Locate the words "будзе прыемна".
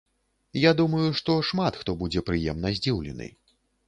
1.99-2.71